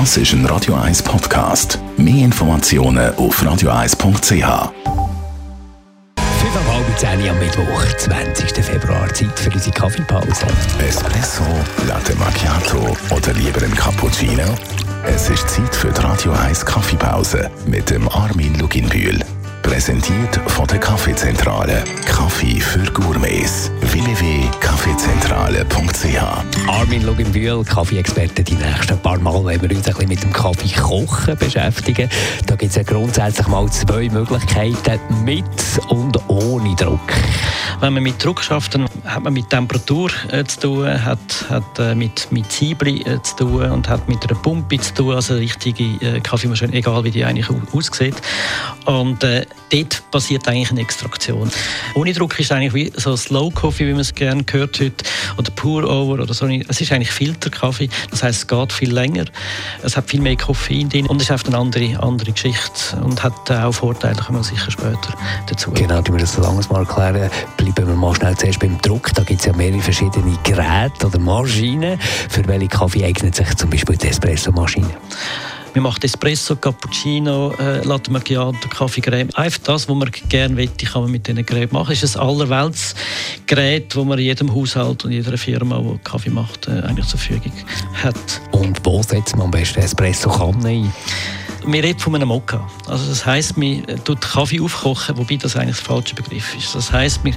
Das 0.00 0.16
ist 0.16 0.32
ein 0.32 0.44
Radio 0.46 0.74
1 0.74 1.04
Podcast. 1.04 1.78
Mehr 1.96 2.24
Informationen 2.24 3.14
auf 3.14 3.40
radio1.ch. 3.40 4.32
10 6.96 7.28
am 7.28 7.38
Mittwoch, 7.38 7.96
20. 7.98 8.64
Februar, 8.64 9.14
Zeit 9.14 9.38
für 9.38 9.52
unsere 9.52 9.70
Kaffeepause. 9.70 10.46
Espresso, 10.84 11.44
Latte 11.86 12.12
Macchiato 12.16 12.96
oder 13.14 13.32
lieber 13.34 13.62
ein 13.62 13.74
Cappuccino? 13.76 14.42
Es 15.04 15.30
ist 15.30 15.48
Zeit 15.48 15.72
für 15.72 15.92
die 15.92 16.00
Radio 16.00 16.32
1 16.32 16.66
Kaffeepause 16.66 17.48
mit 17.66 17.88
dem 17.88 18.08
Armin 18.08 18.58
Luginbühl. 18.58 19.20
Präsentiert 19.64 20.38
von 20.46 20.66
der 20.66 20.78
Kaffeezentrale. 20.78 21.82
Kaffee 22.06 22.60
für 22.60 22.84
Gourmets. 22.92 23.72
www.kaffeezentrale.ch 23.80 26.68
Armin 26.68 27.02
Luginbühl, 27.02 27.64
Kaffee-Experte, 27.64 28.44
die 28.44 28.54
nächsten 28.54 28.98
paar 28.98 29.18
Mal 29.18 29.42
wenn 29.46 29.62
wir 29.62 29.70
uns 29.74 29.88
ein 29.88 29.94
bisschen 29.94 30.08
mit 30.08 30.22
dem 30.22 30.34
Kaffee-Kochen 30.34 31.38
beschäftigen. 31.38 32.10
Da 32.46 32.56
gibt 32.56 32.70
es 32.70 32.76
ja 32.76 32.82
grundsätzlich 32.82 33.48
mal 33.48 33.66
zwei 33.70 34.10
Möglichkeiten, 34.10 35.00
mit 35.24 35.44
und 35.88 36.18
ohne 36.28 36.74
Druck. 36.76 37.00
Wenn 37.80 37.92
man 37.92 38.02
mit 38.02 38.24
Druck 38.24 38.42
schafft, 38.42 38.74
dann 38.74 38.88
hat 39.04 39.22
man 39.22 39.32
mit 39.32 39.50
Temperatur 39.50 40.10
äh, 40.30 40.44
zu 40.44 40.60
tun, 40.60 41.04
hat, 41.04 41.18
hat 41.48 41.78
äh, 41.78 41.94
mit, 41.94 42.30
mit 42.30 42.50
Zwiebeln 42.50 43.04
äh, 43.06 43.22
zu 43.22 43.36
tun 43.36 43.70
und 43.70 43.88
hat 43.88 44.08
mit 44.08 44.24
einer 44.28 44.38
Pumpe 44.40 44.78
zu 44.78 44.94
tun, 44.94 45.14
also 45.14 45.34
richtige 45.34 45.84
äh, 46.00 46.20
Kaffeemaschine, 46.20 46.72
egal 46.72 47.04
wie 47.04 47.10
die 47.10 47.24
eigentlich 47.24 47.48
aussieht. 47.72 48.14
Und 48.86 49.24
äh, 49.24 49.46
dort 49.70 50.10
passiert 50.10 50.46
eigentlich 50.48 50.70
eine 50.70 50.80
Extraktion. 50.80 51.50
Ohne 51.94 52.12
Druck 52.12 52.38
ist 52.38 52.52
eigentlich 52.52 52.74
wie 52.74 52.92
so 52.96 53.16
Slow 53.16 53.50
Coffee, 53.52 53.86
wie 53.86 53.92
man 53.92 54.00
es 54.00 54.14
gerne 54.14 54.44
gehört 54.44 54.80
heute, 54.80 55.04
oder 55.36 55.50
Pour 55.52 55.84
Over 55.84 56.22
oder 56.22 56.34
so. 56.34 56.46
Es 56.46 56.80
ist 56.80 56.92
eigentlich 56.92 57.10
Filterkaffee, 57.10 57.88
das 58.10 58.22
heißt, 58.22 58.38
es 58.38 58.46
geht 58.46 58.72
viel 58.72 58.92
länger, 58.92 59.24
es 59.82 59.96
hat 59.96 60.08
viel 60.08 60.20
mehr 60.20 60.36
Koffein 60.36 60.88
drin 60.88 61.06
und 61.06 61.16
es 61.16 61.24
ist 61.24 61.30
einfach 61.30 61.48
eine 61.48 61.58
andere, 61.58 62.02
andere 62.02 62.32
Geschichte 62.32 62.96
und 63.02 63.22
hat 63.22 63.50
auch 63.50 63.72
Vorteile, 63.72 64.16
kommen 64.16 64.38
wir 64.38 64.44
sicher 64.44 64.70
später 64.70 65.14
dazu. 65.46 65.63
Genau, 65.72 66.00
die 66.02 66.12
wir 66.12 66.18
das 66.18 66.34
so 66.34 66.42
langes 66.42 66.68
mal 66.68 66.80
erklären. 66.80 67.30
Bleiben 67.56 67.88
wir 67.88 67.94
mal 67.94 68.14
schnell 68.14 68.36
zuerst 68.36 68.60
beim 68.60 68.78
Druck. 68.80 69.12
Da 69.14 69.22
gibt 69.22 69.40
es 69.40 69.46
ja 69.46 69.52
mehrere 69.54 69.80
verschiedene 69.80 70.36
Geräte 70.42 71.06
oder 71.06 71.18
Maschinen. 71.18 71.98
Für 72.00 72.46
welche 72.46 72.68
Kaffee 72.68 73.04
eignet 73.04 73.34
sich 73.34 73.54
zum 73.56 73.70
Beispiel 73.70 73.96
die 73.96 74.08
Espresso-Maschine? 74.08 74.90
Man 75.74 75.82
macht 75.82 76.04
Espresso, 76.04 76.54
Cappuccino, 76.54 77.52
äh, 77.58 77.84
Latte 77.84 78.12
Macchiato, 78.12 78.68
Kaffee, 78.68 79.00
Creme. 79.00 79.28
Einfach 79.34 79.58
das, 79.64 79.88
was 79.88 79.96
man 79.96 80.08
gerne 80.28 80.54
möchte, 80.54 80.86
kann 80.86 81.02
man 81.02 81.10
mit 81.10 81.26
diesen 81.26 81.44
Geräten 81.44 81.74
machen. 81.74 81.92
Es 81.92 82.04
ist 82.04 82.16
ein 82.16 82.22
allerwelts 82.22 82.94
Gerät, 83.46 83.94
das 83.94 84.04
man 84.04 84.18
in 84.18 84.26
jedem 84.26 84.54
Haushalt 84.54 85.04
und 85.04 85.10
jeder 85.10 85.36
Firma, 85.36 85.80
die 85.80 85.98
Kaffee 86.04 86.30
macht, 86.30 86.68
äh, 86.68 86.80
eigentlich 86.82 87.06
zur 87.06 87.18
Verfügung 87.18 87.52
hat. 88.04 88.14
Und 88.52 88.78
wo 88.84 89.02
setzt 89.02 89.36
man 89.36 89.46
am 89.46 89.50
besten 89.50 89.80
Espresso-Kanne 89.80 90.68
ein? 90.68 90.92
Wir 91.66 91.82
reden 91.82 91.98
von 91.98 92.14
einem 92.14 92.28
Mokka. 92.28 92.66
Also 92.86 93.08
das 93.08 93.24
heisst, 93.24 93.56
man 93.56 93.84
tut 94.04 94.20
Kaffee 94.20 94.60
aufkochen, 94.60 95.16
wobei 95.16 95.36
das 95.36 95.56
eigentlich 95.56 95.76
der 95.76 95.84
falsche 95.84 96.14
Begriff 96.14 96.54
ist. 96.56 96.74
Das 96.74 96.92
heisst, 96.92 97.24
man 97.24 97.34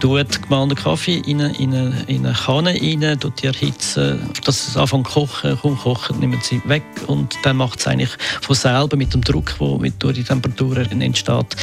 tut 0.00 0.42
gemahlenen 0.42 0.76
Kaffee 0.76 1.18
in 1.18 1.40
eine, 1.40 1.56
in 1.56 1.74
eine, 1.74 2.04
in 2.06 2.26
eine 2.26 2.34
Kanne 2.34 2.70
rein, 2.70 3.18
tut 3.18 3.42
die 3.42 3.46
erhitzen, 3.46 4.30
dass 4.44 4.68
es 4.68 4.76
anfängt 4.76 5.08
zu 5.08 5.14
kochen, 5.14 5.58
kaum 5.60 5.78
kochen, 5.78 6.18
nimmt 6.20 6.44
sie 6.44 6.60
weg 6.66 6.84
und 7.06 7.34
dann 7.42 7.56
macht 7.56 7.80
es 7.80 7.86
eigentlich 7.86 8.10
von 8.40 8.54
selber 8.54 8.96
mit 8.96 9.12
dem 9.14 9.22
Druck, 9.22 9.54
der 9.58 9.90
durch 9.98 10.14
die 10.14 10.24
Temperatur 10.24 10.78
entsteht, 10.78 11.56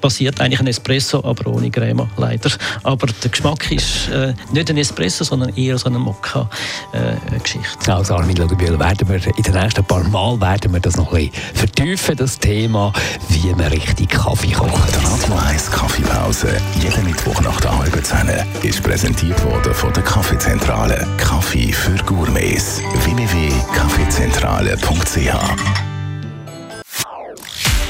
passiert 0.00 0.40
eigentlich 0.40 0.60
ein 0.60 0.66
Espresso, 0.66 1.22
aber 1.24 1.50
ohne 1.50 1.70
Crema, 1.70 2.08
leider. 2.16 2.50
Aber 2.82 3.06
der 3.06 3.30
Geschmack 3.30 3.70
ist 3.70 4.08
äh, 4.08 4.34
nicht 4.52 4.70
ein 4.70 4.76
Espresso, 4.76 5.24
sondern 5.24 5.54
eher 5.56 5.76
so 5.78 5.86
eine 5.86 5.98
Mokka-Geschichte. 5.98 7.90
Äh, 7.90 7.90
also 7.90 8.14
Armin 8.14 8.36
Lugebühl, 8.36 8.78
werden 8.78 9.08
wir 9.08 9.26
in 9.36 9.42
den 9.42 9.54
nächsten 9.54 9.84
paar 9.84 10.04
Mal 10.04 10.40
werden 10.40 10.72
wir 10.72 10.80
das 10.80 10.96
noch 10.96 11.12
ein 11.12 11.30
bisschen 11.30 11.57
vertiefen 11.58 12.16
das 12.16 12.38
Thema, 12.38 12.92
wie 13.30 13.50
man 13.50 13.66
richtig 13.66 14.08
Kaffee 14.10 14.52
kocht. 14.52 14.94
Die 14.94 15.04
Radio 15.04 15.34
1 15.48 15.68
Kaffeepause, 15.70 16.56
jeden 16.80 17.04
Mittwoch 17.04 17.40
nach 17.40 17.60
der 17.60 17.76
halben 17.76 18.04
Zehn, 18.04 18.30
ist 18.62 18.80
präsentiert 18.82 19.44
worden 19.44 19.74
von 19.74 19.92
der 19.92 20.04
Kaffeezentrale. 20.04 21.06
Kaffee 21.16 21.72
für 21.72 21.96
Gourmets. 22.04 22.80
www.kaffeezentrale.ch 23.04 25.34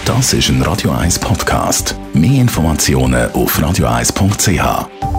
Das 0.06 0.32
ist 0.32 0.48
ein 0.48 0.62
Radio 0.62 0.92
1 0.92 1.18
Podcast. 1.18 1.94
Mehr 2.14 2.40
Informationen 2.40 3.30
auf 3.32 3.58
radio1.ch. 3.58 5.17